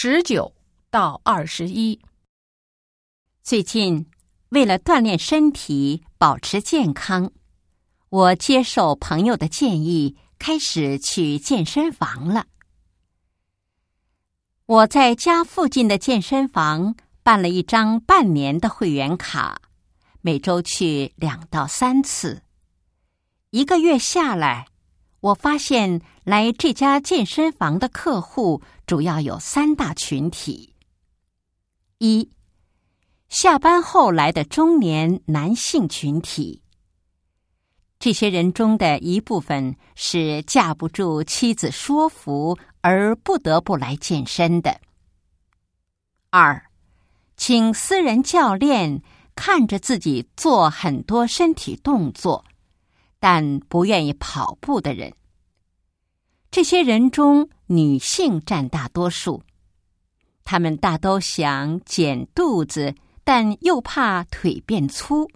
[0.00, 0.54] 十九
[0.90, 2.00] 到二十一。
[3.42, 4.08] 最近，
[4.50, 7.32] 为了锻炼身体、保持健康，
[8.08, 12.46] 我接受朋友的建议，开始去健身房了。
[14.66, 16.94] 我在家附近的健身房
[17.24, 19.60] 办了一张半年的会员卡，
[20.20, 22.42] 每周去两到三次。
[23.50, 24.68] 一个月下来，
[25.20, 30.74] 我发现来这家健身房的客户主要有三大群体：
[31.98, 32.30] 一、
[33.28, 36.62] 下班后来的中年男性群体；
[37.98, 44.70] 这些人中的一部分是架不住妻子说服而不得不来健身的；
[46.30, 46.64] 二、
[47.36, 49.02] 请私人教练
[49.34, 52.44] 看着自己做很多身体动作。
[53.20, 55.12] 但不愿意跑步的人，
[56.50, 59.42] 这些人中女性占大多数。
[60.44, 62.94] 他们大都想减肚子，
[63.24, 65.28] 但又怕腿变粗。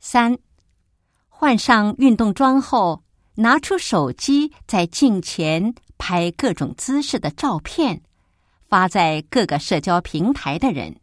[0.00, 0.38] 三，
[1.28, 3.04] 换上运动装后，
[3.36, 8.02] 拿出手机在镜前拍各种姿势的照片，
[8.68, 11.00] 发在各个社交平台的人。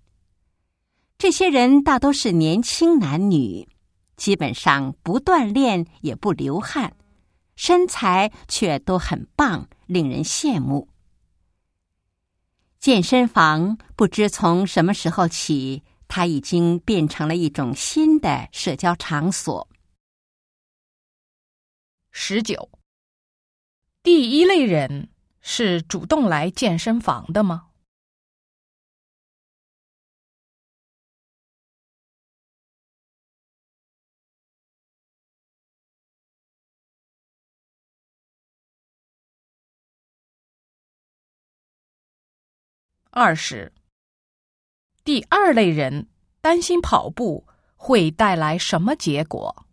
[1.18, 3.70] 这些人大都是年轻男女。
[4.16, 6.96] 基本上不锻炼也不流汗，
[7.56, 10.90] 身材却都很棒，令人羡慕。
[12.80, 19.68] 健身房不知从什么时候起，它已经变成了一种新的社交场所。
[22.12, 22.70] 十九，
[24.04, 25.10] 第一类人
[25.42, 27.70] 是主动来健身房的吗？
[43.18, 43.72] 二十，
[45.06, 46.10] 第二类人
[46.42, 49.66] 担心跑步会带来什么结果？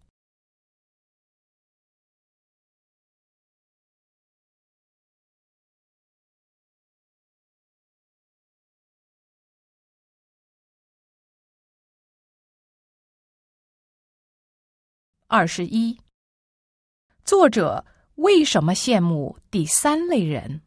[15.26, 16.00] 二十一，
[17.24, 20.62] 作者为什么羡慕第三类人？